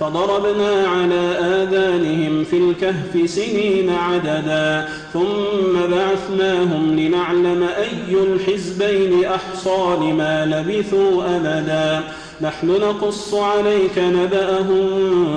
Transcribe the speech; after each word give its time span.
فضربنا 0.00 0.86
على 0.88 1.20
آذانهم 1.40 2.44
في 2.44 2.58
الكهف 2.58 3.30
سنين 3.30 3.90
عددا 3.90 4.88
ثم 5.12 5.90
بعثناهم 5.90 6.96
لنعلم 6.96 7.62
أي 7.62 8.14
الحزبين 8.22 9.24
أحصى 9.24 9.96
لما 10.00 10.46
لبثوا 10.46 11.36
أمدا 11.36 12.00
نحن 12.40 12.66
نقص 12.66 13.34
عليك 13.34 13.98
نبأهم 13.98 14.88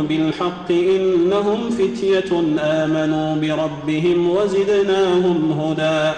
بالحق 0.10 0.72
إنهم 0.72 1.70
فتية 1.70 2.40
آمنوا 2.60 3.36
بربهم 3.36 4.30
وزدناهم 4.30 5.60
هدى. 5.62 6.18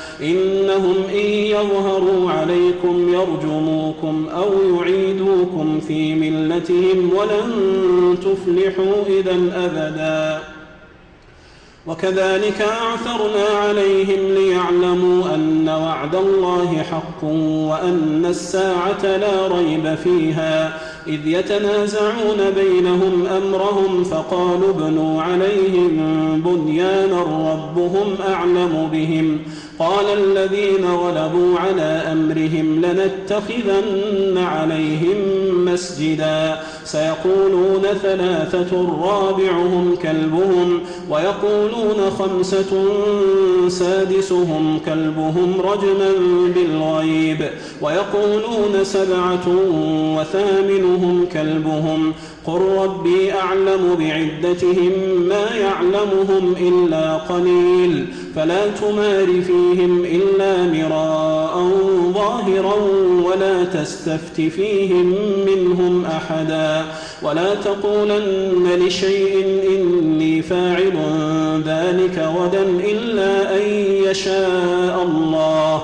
إنهم 0.21 0.95
إن 1.13 1.25
يظهروا 1.29 2.31
عليكم 2.31 3.13
يرجموكم 3.13 4.25
أو 4.35 4.75
يعيدوكم 4.75 5.79
في 5.87 6.15
ملتهم 6.15 7.09
ولن 7.17 8.17
تفلحوا 8.19 9.19
إذا 9.19 9.35
أبدا. 9.55 10.43
وكذلك 11.87 12.61
أعثرنا 12.61 13.45
عليهم 13.63 14.33
ليعلموا 14.33 15.35
أن 15.35 15.69
وعد 15.69 16.15
الله 16.15 16.85
حق 16.91 17.23
وأن 17.69 18.25
الساعة 18.25 19.03
لا 19.03 19.47
ريب 19.47 19.95
فيها. 19.95 20.79
إذ 21.07 21.27
يتنازعون 21.27 22.51
بينهم 22.55 23.25
أمرهم 23.25 24.03
فقالوا 24.03 24.69
ابنوا 24.69 25.21
عليهم 25.21 25.97
بنيانا 26.45 27.21
ربهم 27.21 28.15
أعلم 28.33 28.89
بهم. 28.91 29.39
قال 29.81 30.05
الذين 30.05 30.85
غلبوا 30.85 31.59
على 31.59 31.89
أمرهم 32.11 32.81
لنتخذن 32.85 34.37
عليهم 34.37 35.17
مسجدا. 35.65 36.59
سيقولون 36.85 37.81
ثلاثة 38.01 38.81
رابعهم 39.03 39.95
كلبهم 40.03 40.79
ويقولون 41.09 42.09
خمسة 42.19 42.83
سادسهم 43.67 44.79
كلبهم 44.85 45.61
رجما 45.61 46.11
بالغيب 46.55 47.49
ويقولون 47.81 48.83
سبعة 48.83 49.47
وثامنهم 50.17 51.25
كلبهم 51.33 52.13
قل 52.45 52.61
ربي 52.77 53.33
أعلم 53.33 53.95
بعدتهم 53.99 54.91
ما 55.29 55.55
يعلمهم 55.55 56.55
إلا 56.59 57.17
قليل 57.17 58.05
فلا 58.35 58.67
تمار 58.67 59.27
فيهم 59.41 60.05
إلا 60.05 60.63
مراء 60.63 61.71
ظاهرا 62.13 62.75
ولا 63.23 63.63
تستفت 63.63 64.41
فيهم 64.41 65.15
منهم 65.45 66.05
أحدا 66.05 66.70
ولا 67.21 67.55
تقولن 67.55 68.67
لشيء 68.85 69.33
إني 69.69 70.41
فاعل 70.41 70.95
ذلك 71.65 72.17
غدا 72.37 72.65
إلا 72.91 73.33
أن 73.57 73.65
يشاء 74.07 74.95
الله. 75.07 75.83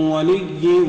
ولي 0.29 0.79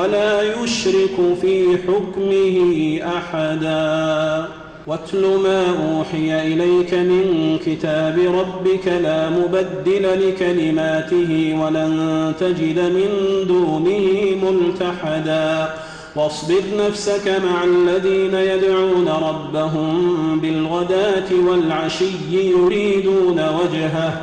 ولا 0.00 0.42
يشرك 0.42 1.16
في 1.40 1.78
حكمه 1.88 3.00
أحدا. 3.16 4.48
واتل 4.86 5.26
ما 5.42 5.64
أوحي 5.68 6.52
إليك 6.52 6.94
من 6.94 7.58
كتاب 7.66 8.18
ربك 8.18 8.86
لا 9.02 9.30
مبدل 9.30 10.28
لكلماته 10.28 11.58
ولن 11.62 12.32
تجد 12.40 12.78
من 12.78 13.08
دونه 13.48 14.36
ملتحدا. 14.42 15.74
واصبر 16.16 16.62
نفسك 16.78 17.40
مع 17.44 17.64
الذين 17.64 18.34
يدعون 18.34 19.08
ربهم 19.08 20.40
بالغداة 20.40 21.30
والعشي 21.48 22.04
يريدون 22.30 23.48
وجهه. 23.48 24.22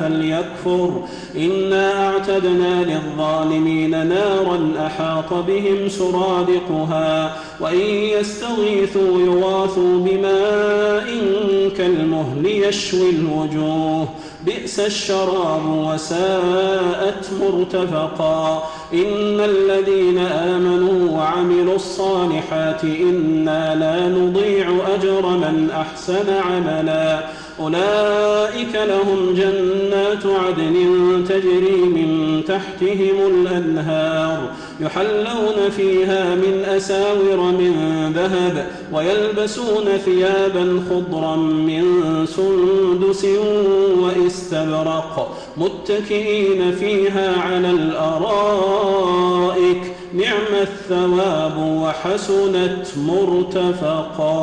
فليكفر. 0.00 1.02
إنا 1.36 2.08
أعتدنا 2.08 2.84
للظالمين 2.84 3.90
نارا 3.90 4.72
أحاط 4.86 5.34
بهم 5.34 5.88
سرادقها 5.88 7.36
وإن 7.60 7.86
يستغيثوا 8.18 9.20
يغاثوا 9.20 9.98
بماء 9.98 11.06
كالمهل 11.76 12.46
يشوي 12.46 13.10
الوجوه. 13.10 14.08
بئس 14.46 14.80
الشراب 14.80 15.66
وساءت 15.66 17.26
مرتفقا. 17.40 18.62
إن 18.92 19.40
الذين 19.40 20.18
آمنوا 20.18 21.18
وعملوا 21.18 21.76
الصالحات 21.76 22.84
إنا 22.84 23.74
لا 23.74 24.08
نضيع 24.08 24.66
أجر 24.94 25.26
من 25.26 25.70
أحسن 25.70 26.32
عملا. 26.50 27.24
أولئك 27.60 28.74
لهم 28.74 29.34
جنات 29.34 30.26
عدن 30.26 30.74
تجري 31.28 31.76
من 31.76 32.42
تحتهم 32.48 33.26
الأنهار 33.26 34.50
يحلون 34.80 35.70
فيها 35.76 36.34
من 36.34 36.64
أساور 36.64 37.36
من 37.36 37.72
ذهب 38.14 38.66
ويلبسون 38.92 39.84
ثيابا 40.04 40.82
خضرا 40.90 41.36
من 41.36 41.84
سندس 42.26 43.26
وإستبرق 44.02 45.38
متكئين 45.56 46.72
فيها 46.72 47.40
على 47.40 47.70
الأرائك 47.70 49.22
نعم 50.14 50.54
الثواب 50.62 51.58
وحسنت 51.58 52.86
مرتفقا 52.96 54.42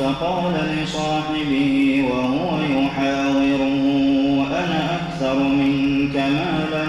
فقال 0.00 0.52
لصاحبه 0.82 2.04
وهو 2.10 2.58
يحاوره 2.60 4.46
أنا 4.46 4.96
أكثر 4.96 5.38
منك 5.38 6.16
مالا 6.16 6.86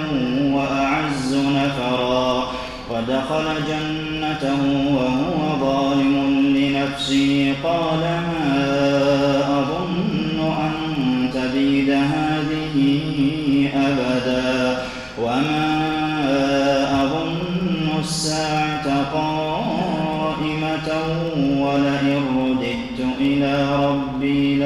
وأعز 0.55 1.35
نفرا. 1.35 2.47
ودخل 2.91 3.45
جنته 3.67 4.61
وهو 4.95 5.59
ظالم 5.59 6.53
لنفسه 6.57 7.53
قال 7.63 7.99
ما 7.99 9.65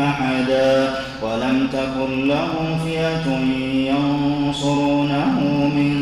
أحدا 0.00 0.94
ولم 1.22 1.68
تكن 1.72 2.28
له 2.28 2.78
فئة 2.84 3.26
ينصرونه 3.90 5.36
من 5.76 5.92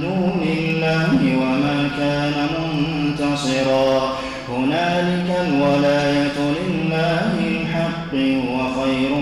دون 0.00 0.42
الله 0.58 1.36
وما 1.36 1.88
كان 1.98 2.36
منتصرا. 2.58 4.16
هنالك 4.48 5.28
الولاية 5.48 6.38
لله 6.58 7.32
الحق 7.48 8.12
وخير 8.52 9.12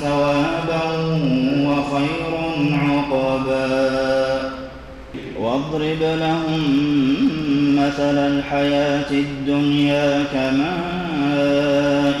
ثوابا 0.00 0.84
وخير 1.66 2.32
عقبا. 2.72 3.68
واضرب 5.40 6.02
لهم 6.02 6.62
مثل 7.76 8.16
الحياة 8.18 9.10
الدنيا 9.10 10.24
كماء 10.32 12.20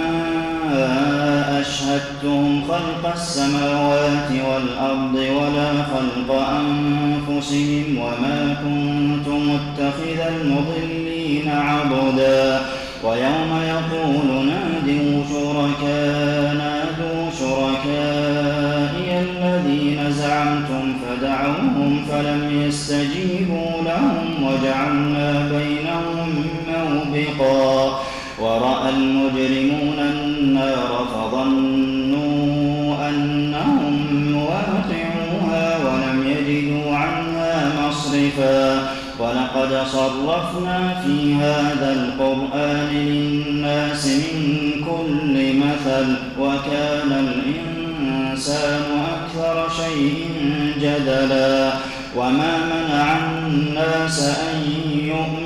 أشهدتهم 1.95 2.63
خلق 2.67 3.13
السماوات 3.13 4.31
والأرض 4.31 5.15
ولا 5.15 5.71
خلق 5.83 6.31
أنفسهم 6.35 7.97
وما 7.97 8.55
كنت 8.63 9.27
متخذ 9.27 10.19
المضلين 10.27 11.49
عبدا 11.49 12.61
ويوم 13.03 13.61
يقول 13.67 14.45
نادوا 14.45 15.23
شركاء 15.29 16.53
نادوا 16.53 17.31
شركائي 17.39 19.21
الذين 19.21 20.11
زعمتم 20.11 20.93
فدعوهم 21.01 22.05
فلم 22.09 22.61
يستجيبوا 22.67 23.81
لهم 23.85 24.43
وجعلنا 24.43 25.49
بينهم 25.51 26.45
موبقا 26.67 28.00
ورأى 28.41 28.89
المجرمون 28.89 29.99
النار 29.99 31.07
فظنوا 31.13 33.09
أنهم 33.09 34.35
واقعوها 34.35 35.77
ولم 35.77 36.27
يجدوا 36.27 36.95
عنها 36.95 37.71
مصرفا. 37.87 38.89
ولقد 39.19 39.85
صرفنا 39.87 41.01
في 41.05 41.33
هذا 41.33 41.93
القرآن 41.93 42.89
للناس 42.91 44.07
من 44.07 44.71
كل 44.85 45.57
مثل 45.57 46.15
وكان 46.39 47.11
الإنسان 47.11 48.81
أكثر 49.13 49.69
شيء 49.83 50.29
جدلا. 50.77 51.73
وما 52.15 52.57
منع 52.65 53.17
الناس 53.17 54.19
أن 54.19 54.71
يؤمنوا 55.03 55.40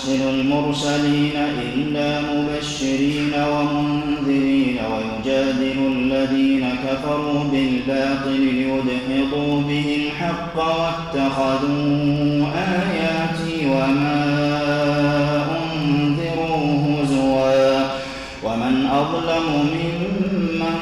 نرسل 0.00 0.28
المرسلين 0.28 1.36
إلا 1.74 2.20
مبشرين 2.20 3.32
ومنذرين 3.34 4.78
ويجادل 4.90 5.78
الذين 5.96 6.68
كفروا 6.86 7.44
بالباطل 7.44 8.40
ليدحضوا 8.40 9.62
به 9.62 10.06
الحق 10.06 10.56
واتخذوا 10.56 12.46
آياتي 12.56 13.66
وما 13.66 14.24
أنذروا 15.62 16.68
هزوا. 16.86 17.82
ومن 18.44 18.86
أظلم 18.86 19.46
ممن 19.72 20.76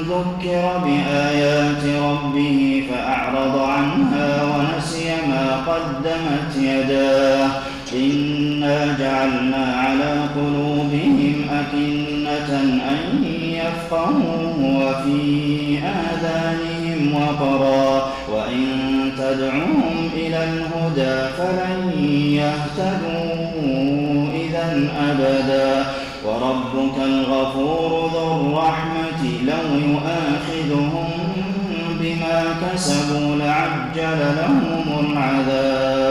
ذكر 0.00 0.78
بآيات 0.84 1.84
ربه 2.02 2.84
فأعرض 2.90 3.58
عنها 3.58 4.44
ونسي 4.44 5.10
ما 5.28 5.56
قدمت 5.66 6.56
يداه. 6.56 7.72
إنا 8.62 8.96
جعلنا 8.98 9.64
على 9.76 10.12
قلوبهم 10.36 11.34
أكنة 11.50 12.60
أن 12.90 13.24
يفقهوه 13.42 14.56
وفي 14.60 15.78
آذانهم 15.78 17.14
وقرا 17.14 18.12
وإن 18.32 18.66
تدعوهم 19.18 20.10
إلى 20.14 20.44
الهدى 20.44 21.32
فلن 21.38 22.00
يهتدوا 22.32 23.52
إذا 24.34 24.88
أبدا 25.10 25.84
وربك 26.26 26.96
الغفور 27.04 28.10
ذو 28.14 28.26
الرحمة 28.40 29.22
لو 29.44 29.66
يؤاخذهم 29.90 31.10
بما 32.00 32.44
كسبوا 32.62 33.36
لعجل 33.36 34.18
لهم 34.36 34.86
العذاب 35.00 35.71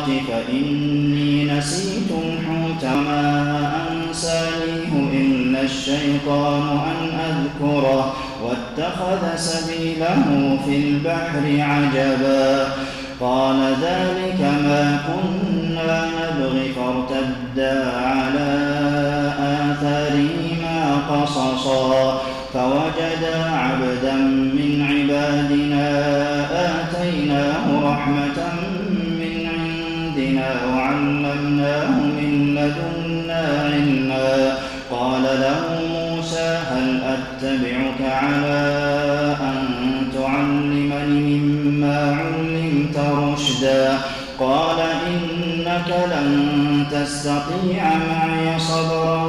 فإني 0.00 1.44
نسيت 1.44 2.10
الحوت 2.10 2.84
ما 2.84 3.70
أنسانيه 3.90 5.10
إلا 5.12 5.62
الشيطان 5.62 6.62
أن 6.62 7.20
أذكره 7.20 8.14
واتخذ 8.44 9.36
سبيله 9.36 10.58
في 10.66 10.76
البحر 10.76 11.42
عجبا. 11.58 12.68
قال 13.20 13.60
ذلك 13.82 14.40
ما 14.40 14.98
كنا 15.06 16.06
نبغي 16.06 16.72
فارتدا 16.72 17.90
على 17.96 18.50
آثارهما 19.38 20.96
قصصا. 21.10 22.22
فوجدا 22.54 23.50
عبدا 23.50 24.14
من 24.58 24.86
عبادنا 24.90 25.88
آتيناه 26.50 27.92
رحمة 27.92 28.61
عندنا 30.16 30.48
وعلمناه 30.76 31.90
من 31.90 32.54
لدنا 32.54 33.70
علما. 33.72 34.56
قال 34.90 35.22
له 35.22 35.80
موسى 35.92 36.58
هل 36.70 37.02
أتبعك 37.04 38.00
على 38.00 38.62
أن 39.40 39.64
تعلمني 40.14 41.38
مما 41.38 42.16
علمت 42.16 42.98
رشدا؟ 42.98 43.98
قال 44.38 44.76
إنك 44.80 45.88
لن 46.12 46.84
تستطيع 46.90 47.82
معي 47.84 48.58
صبرا 48.58 49.24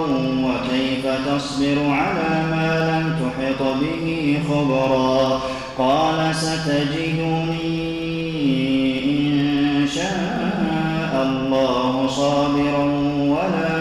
وكيف 0.45 1.05
تصبر 1.05 1.77
على 1.89 2.43
ما 2.51 2.69
لم 2.91 3.05
تحط 3.19 3.61
به 3.81 4.39
خبرا؟ 4.49 5.41
قال 5.77 6.35
ستجدني 6.35 7.02
صابرا 12.23 12.83
ولا 13.27 13.73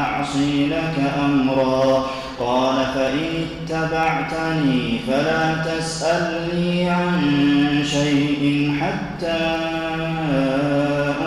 أعصي 0.00 0.66
لك 0.66 1.12
أمرا. 1.24 2.06
قال 2.40 2.76
فإن 2.94 3.28
اتبعتني 3.46 4.98
فلا 5.08 5.54
تسألني 5.64 6.90
عن 6.90 7.20
شيء 7.84 8.72
حتى 8.80 9.40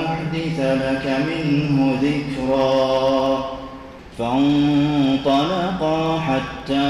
أحدث 0.05 0.59
لك 0.59 1.05
منه 1.27 1.97
ذكرا. 2.01 3.45
فانطلقا 4.17 6.19
حتى 6.19 6.89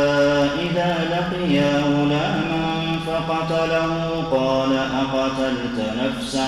لقيا 1.41 1.79
غلاما 1.79 2.99
فقتله. 3.07 4.23
قال 4.31 4.77
أقتلت 4.77 5.93
نفسا 6.03 6.47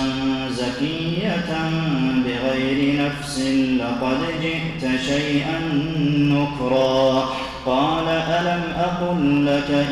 زكية 0.50 1.50
بغير 2.24 3.04
نفس 3.04 3.38
لقد 3.80 4.18
جئت 4.42 5.00
شيئا 5.00 5.58
نكرا. 6.18 7.28
قال 7.66 8.08
ألم 8.08 8.62
أقل 8.76 9.46
لك 9.46 9.86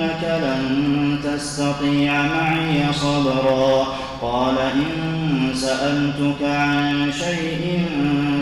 إنك 0.00 0.40
لن 0.42 1.16
تستطيع 1.24 2.22
معي 2.22 2.92
صبرا. 2.92 3.86
قال 4.22 4.54
إن 4.58 5.54
سألتك 5.54 6.42
عن 6.42 7.12
شيء 7.12 7.84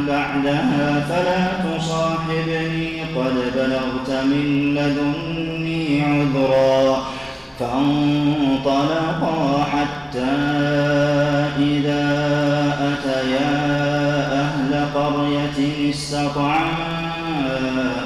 بعدها 0.08 1.00
فلا 1.08 1.76
تصاحبني. 1.76 3.00
قد 3.16 3.34
بلغت 3.54 4.24
من 4.24 4.74
لدني 4.74 6.02
عذرا. 6.02 7.04
فانطلقا 7.60 9.36
حتى 9.64 10.36
إذا 11.58 12.04
أتيا 12.80 13.52
أهل 14.32 14.86
قرية 14.94 15.90
استطعما 15.90 17.10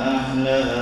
أهلها. 0.06 0.81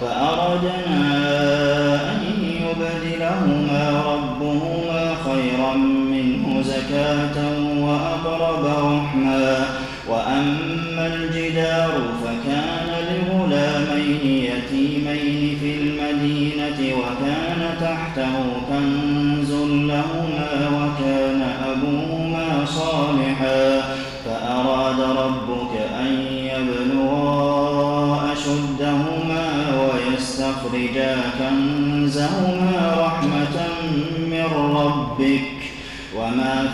فأردنا 0.00 1.00
أن 2.12 2.20
يبدلهما 2.44 4.02
ربهما 4.06 5.14
خيرا 5.24 5.76
منه 5.76 6.62
زكاة 6.62 7.47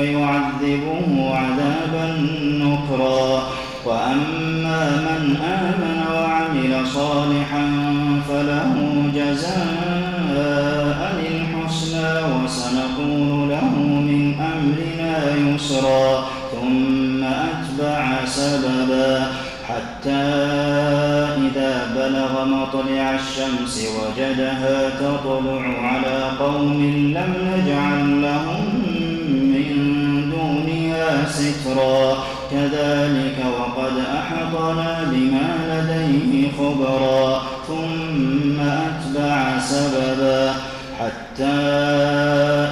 فيعذبه 0.00 1.36
عذابا 1.36 2.06
نكرا. 2.42 3.42
وأما 3.86 4.90
من 5.00 5.36
آمن 5.36 6.04
وعمل 6.14 6.86
صالحا 6.86 7.64
فله 8.28 8.74
جزاء 9.14 11.00
الحسنى 11.30 12.12
وسنقول 12.44 13.50
له 13.50 13.74
من 13.78 14.34
أمرنا 14.40 15.14
يسرا. 15.36 16.24
ثم 16.52 17.24
أتبع 17.24 18.24
سببا. 18.24 19.26
حتى 19.68 20.22
إذا 21.46 21.72
بلغ 21.94 22.44
مطلع 22.44 23.14
الشمس 23.14 23.88
وجدها 23.96 24.90
تطلع 24.90 25.62
على 25.82 26.30
قوم 26.40 26.82
لم 27.16 27.34
نجعل 27.54 28.09
سترا 31.64 32.16
كذلك 32.50 33.36
وقد 33.58 33.92
أحطنا 34.18 35.04
بما 35.12 35.48
لديه 35.68 36.48
خبرا. 36.58 37.42
ثم 37.68 38.60
أتبع 38.60 39.58
سببا. 39.58 40.54
حتى 41.00 41.44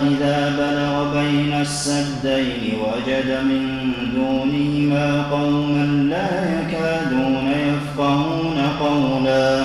إذا 0.09 0.53
بلغ 0.59 1.20
بين 1.20 1.53
السدين 1.61 2.79
وجد 2.81 3.29
من 3.44 3.92
دونهما 4.14 5.22
قوما 5.31 5.87
لا 6.11 6.61
يكادون 6.61 7.53
يفقهون 7.68 8.59
قولا. 8.81 9.64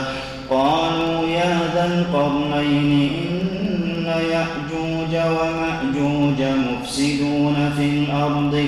قالوا 0.50 1.28
يا 1.28 1.60
ذا 1.76 1.86
القرنين 1.86 3.10
إن 3.30 4.06
يأجوج 4.06 5.16
ومأجوج 5.16 5.63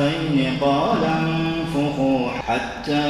الصدفين 0.00 0.58
قال 0.60 1.04
انفخوا 1.04 2.28
حتى 2.48 3.06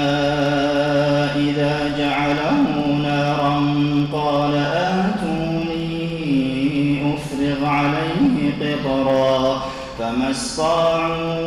إذا 1.37 1.97
جعله 1.99 2.87
نارا 3.03 3.55
قال 4.13 4.55
آتوني 5.05 5.91
أفرغ 7.15 7.65
عليه 7.67 8.53
قطرا 8.61 9.63
فما 9.99 10.31
استطاعوا 10.31 11.40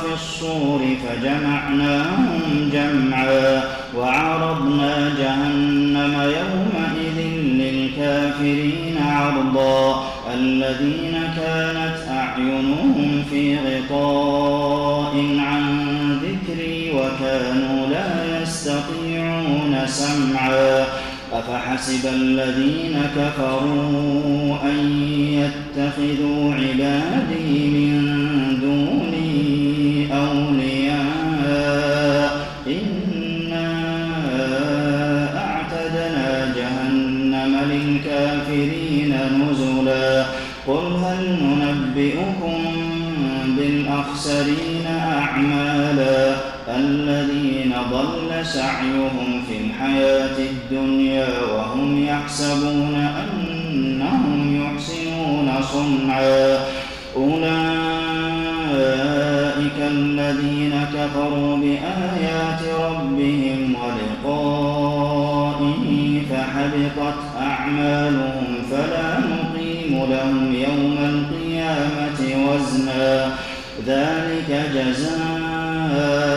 في 0.00 0.14
الصور 0.14 0.80
فجمعناهم 1.04 2.70
جمعا 2.72 3.62
وعرضنا 3.96 5.12
جهنم 5.18 6.14
يومئذ 6.22 7.30
للكافرين 7.44 8.98
عرضا 9.02 10.04
الذين 10.34 11.18
كانت 11.36 11.96
أعينهم 12.10 13.24
في 13.30 13.56
غطاء 13.56 15.14
عن 15.38 15.62
ذكري 16.22 16.90
وكانوا 16.90 17.86
لا 17.86 18.42
يستطيعون 18.42 19.76
سمعا 19.86 20.86
أفحسب 21.32 22.06
الذين 22.06 23.02
كفروا 23.16 24.56
أن 24.64 25.02
يتخذوا 25.16 26.54
عبادي 26.54 27.68
من 27.68 28.49
سعيهم 48.52 49.42
في 49.48 49.56
الحياة 49.56 50.38
الدنيا 50.38 51.28
وهم 51.52 52.04
يحسبون 52.04 52.94
أنهم 52.94 54.62
يحسنون 54.62 55.48
صنعا. 55.62 56.58
أولئك 57.16 57.48
الذين 59.78 60.72
كفروا 60.94 61.56
بآيات 61.56 62.62
ربهم 62.80 63.74
ولقائه 63.82 65.84
فحبطت 66.30 67.20
أعمالهم 67.40 68.48
فلا 68.70 69.08
نقيم 69.18 69.92
لهم 70.10 70.54
يوم 70.54 70.96
القيامة 71.04 72.20
وزنا. 72.48 73.32
ذلك 73.86 74.50
جزاؤهم 74.74 76.29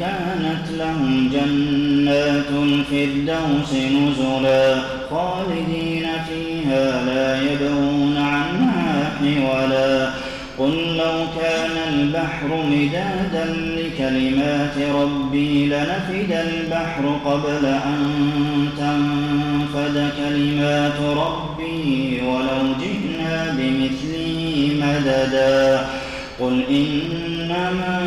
كانت 0.00 0.64
لهم 0.78 1.30
جنات 1.32 2.50
الفردوس 2.62 3.72
نزلا 3.72 4.74
خالدين 5.10 6.06
فيها 6.28 7.04
لا 7.06 7.42
يبغون 7.42 8.16
عنها 8.16 9.12
حولا. 9.20 10.10
قل 10.58 10.96
لو 10.96 11.16
كان 11.40 11.76
البحر 11.92 12.48
مدادا 12.48 13.44
لكلمات 13.54 14.76
ربي 14.94 15.66
لنفد 15.66 16.32
البحر 16.48 17.18
قبل 17.24 17.66
أن 17.66 18.02
تنفد 18.78 20.10
كلمات 20.16 21.00
ربي 21.00 22.22
ولو 22.22 22.62
جئنا 22.80 23.54
بمثله 23.58 24.70
مددا. 24.80 25.86
قل 26.40 26.62
إنما 26.70 28.00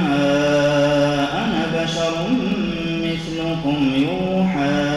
مثلكم 3.49 3.95
يوحى 3.95 4.88